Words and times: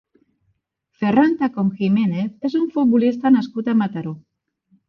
Ferrán 1.01 1.35
Tacón 1.41 1.69
Jiménez 1.79 2.49
és 2.49 2.57
un 2.63 2.67
futbolista 2.79 3.33
nascut 3.39 3.73
a 3.75 3.81
Mataró. 3.83 4.19